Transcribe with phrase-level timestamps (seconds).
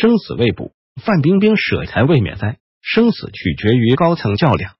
[0.00, 0.70] 生死未卜，
[1.02, 4.76] 范冰冰舍财未免灾，生死取决于高层较量。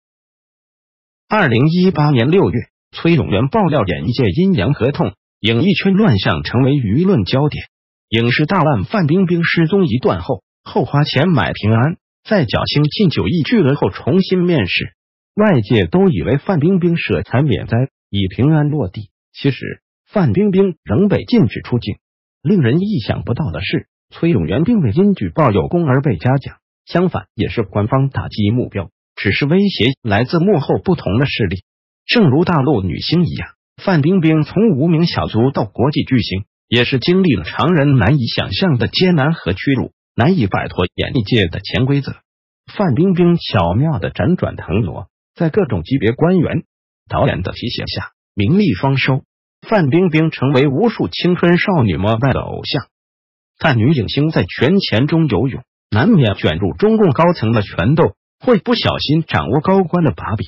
[1.28, 2.56] 二零一八年六月，
[2.92, 7.64] 崔永元爆料演艺界阴阳合同，影艺圈乱象成为舆论焦点。
[8.10, 14.92] 影视大腕范冰冰失踪一段后，后花钱买平安，在侥幸近九亿巨额后重新面试。
[15.34, 17.76] 外界都以为范冰冰舍财免灾，
[18.08, 19.10] 以平安落地。
[19.32, 21.96] 其实，范冰冰仍被禁止出境。
[22.40, 28.90] 令人意想不到的是，崔永元并未因举报有功而被嘉奖，相反，也是官方打击目标。
[29.14, 31.64] 只是威胁来自幕后不同的势力。
[32.06, 42.14] 正如大陆女星一样，范冰冰从无名小卒到国际巨星，也是经历了常人难以想象的艰难和屈辱，难以摆脱演艺界的潜规则。
[42.72, 45.08] 范冰冰巧妙的辗转腾挪。
[45.34, 46.64] 在各种级别官员、
[47.08, 49.22] 导演的提携下，名利双收，
[49.62, 52.86] 范冰冰成为无数青春少女膜拜的偶像。
[53.58, 60.46] 但女影星在权钱中游泳，难免卷入中共高层的权斗，会不小心掌握高官的把柄，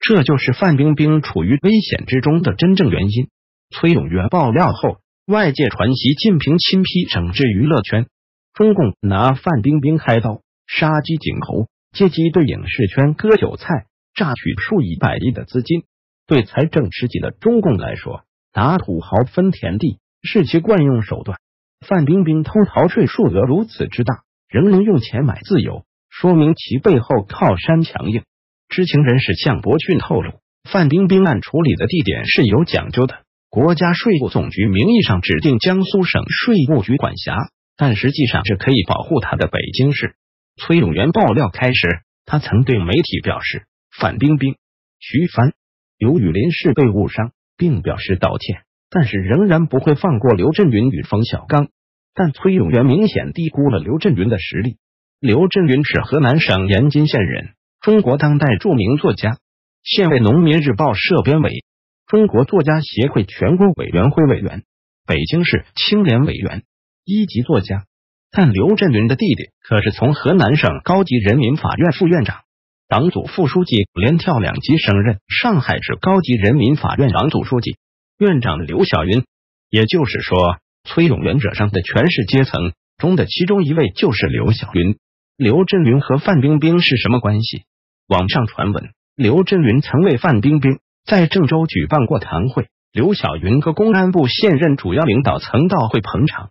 [0.00, 3.28] 这就是范冰冰处于危险之中的真正原因。
[3.70, 8.06] 崔永元爆料后，外界传习近平亲批整治娱乐圈，
[8.54, 13.86] 中共拿范冰冰开刀，杀鸡儆猴，借机对影视圈割韭菜。
[14.14, 15.84] 榨取数以百亿的资金，
[16.26, 21.38] 对财政吃紧的中共来说，打土豪分田地是其惯用手段。
[21.86, 28.22] 范冰冰偷逃税数额如此之大，仍能用钱买自由，说明其背后靠山强硬。
[28.68, 30.40] 知情人士向博讯透露，
[30.70, 37.34] 范冰冰案处理的地点是有讲究的，国家税务总局名义上指定江苏省税务局管辖，
[37.76, 40.14] 但实际上是可以保护他的北京市。
[40.56, 43.64] 崔永元爆料开始，他曾对媒体表示。
[43.98, 44.54] 范冰冰、
[45.00, 45.54] 徐帆、
[45.96, 51.68] 刘雨林是被误伤，并表示道歉，但是仍然不会放过刘震云与冯小刚。
[52.14, 54.76] 但崔永元明显低估了刘震云的实力。
[55.20, 57.50] 刘震云是河南省延津县人，
[57.80, 59.38] 中国当代著名作家，
[59.84, 61.64] 现为农民日报社编委，
[62.06, 64.62] 中国作家协会全国委员会委员，
[65.06, 66.62] 北京市青联委员，
[67.04, 67.84] 一级作家。
[68.30, 72.40] 但刘震云的弟弟可是从河南省高级人民法院副院长。
[72.88, 77.76] 党组副书记连跳两级升任上海市高级人民法院党组书记、
[78.18, 79.22] 院长刘晓云，
[79.70, 84.98] 也就是说，崔永元惹上的权势阶层中的其中一位就是刘晓云。
[85.36, 87.62] 刘震云和范冰冰是什么关系？
[88.08, 96.50] 网上传闻，刘震云曾为范冰冰在郑州举办过堂会，刘晓云和公安部现任主要领导曾到会捧场。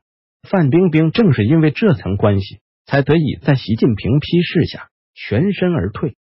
[0.49, 6.15] 范冰冰正是因为这层关系，才得以在习近平批示下全身而退。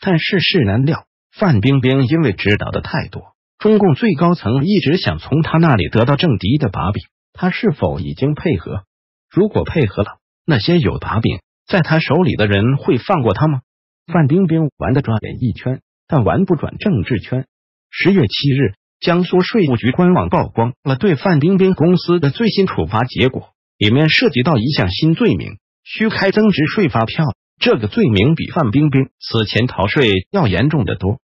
[0.00, 7.02] 但世事难料，范冰冰因为知道的太多，中共最高层一直想从他那里得到政敌的把柄。
[7.32, 8.84] 他是否已经配合？
[9.30, 13.60] 如果配合了，那些有把柄在他手里的人会放过他吗？
[14.12, 17.46] 范冰冰玩得转演艺圈，但玩不转政治圈。
[17.90, 27.26] 十月七日，江苏税务局官网曝光了对范冰冰公司的最新处罚结果，里面涉及到一项新罪名——虚开增值税发票。
[27.60, 31.14] 这个罪名比范冰冰此前逃税要严重的多。《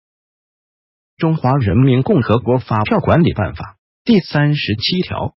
[1.17, 5.35] 中华人民共和国发票管理办法》第三十七条，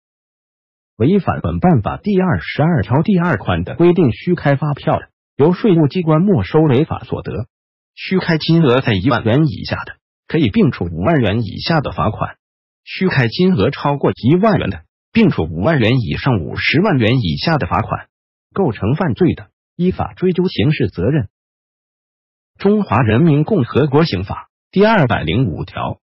[0.98, 7.48] 违反本办法第二十二条第二款的规定虚开发票的，由税务机关没收违法所得；
[7.96, 9.96] 虚开金额在一万元以下的，
[10.28, 12.36] 可以并处五万元以下的罚款；
[12.84, 18.08] 虚开金额超过一万元的，并处五万元以上五十万元以下的罚款。
[18.54, 19.48] 构成犯罪的。
[19.76, 21.30] 依法追究刑事责任。
[22.60, 26.00] 中华人民共和国刑法第二百零五条，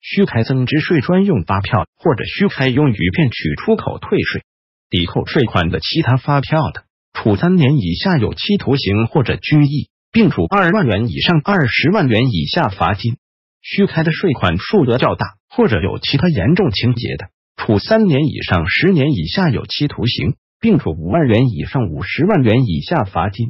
[0.00, 4.44] 虚开增值税专用发票或者虚开用于骗取出口退税、
[4.88, 13.16] 抵扣税款的其他发票的，处三年以下有期徒刑或者拘役，并处二万元以上二十万元以下罚金。
[13.60, 20.36] 虚开的税款数额较大或者有其他严重情节的，处三年以上十年以下有期徒刑。
[20.60, 23.48] 并处五万元以上五十万元以下罚金；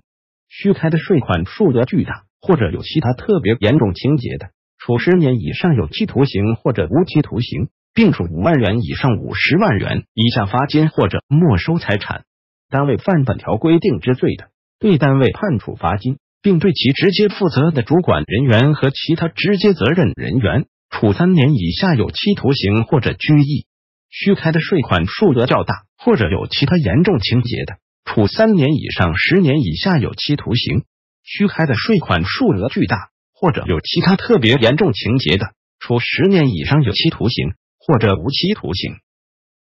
[0.49, 12.25] 虚开的税款数额巨大或者有其他特别严重情节的，处十年以上有期徒刑或者无期徒刑，并处五万元以上五十万元以下罚金或者没收财产。
[12.69, 14.49] 单位犯本条规定之罪的，
[14.81, 23.67] 对单位判处罚金，并对其直接负责的主管人员和其他直接责任人员处三年以下有期徒刑或者拘役。
[24.11, 30.81] 虚开的税款数额较大，或者有其他严重情节的，处三年以上十年以下有期徒刑；
[31.23, 38.97] 虚开的税款数额巨大，或者有其他特别严重情节的，处十年以上有期徒刑或者无期徒刑。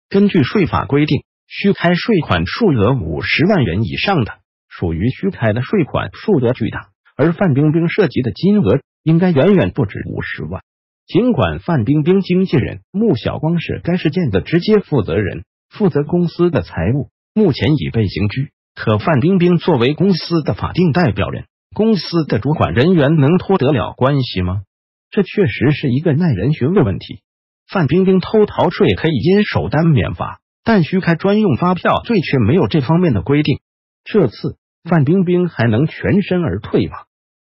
[0.09, 10.63] 根据税法规定，虚开税款数额五十万元以上的，属于虚开的税款数额巨大，而范冰冰涉及的金额应该远远不止五十万。
[11.07, 18.51] 尽管范冰冰经纪人穆晓光是该事件的直接负责人，负责公司的财务，目前已被刑拘。
[18.77, 24.63] 可范冰冰作为公司的法定代表人，公司的主管人员能脱得了关系吗？
[25.11, 27.23] 这确实是一个耐人寻味问题。
[27.69, 33.61] 范冰冰偷逃税可以因首单免罚，但虚开专用发票罪却没有这方面的规定。
[34.05, 36.97] 这次范冰冰还能全身而退吗？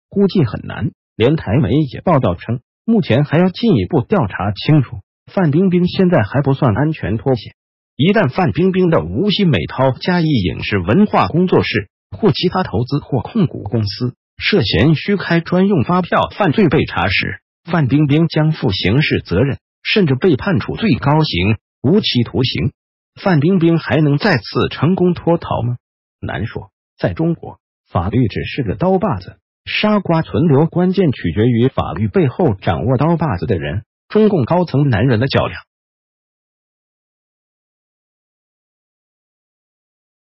[0.08, 0.90] 估计很难。
[1.16, 2.60] 连台媒也报道称。
[2.86, 4.96] 目前还要进一步调查清楚。
[5.26, 7.54] 范冰冰现在还不算安全脱险，
[7.94, 17.40] 一旦范冰冰的无锡美涛嘉义影视文化工作室或其他投资或控股公司涉嫌虚开专用发票犯罪被查时，
[17.70, 22.72] 范冰冰将负刑事责任，甚至被判处最高刑无期徒刑。
[23.20, 25.76] 范冰冰还能再次成功脱逃吗？
[26.20, 26.70] 难说。
[26.98, 27.58] 在中国，
[27.90, 29.36] 法律只是个刀把子。
[29.66, 33.84] 杀瓜存留，关键取决于法律背后掌握刀把子的人。
[34.08, 35.60] 中共高层男人的较量。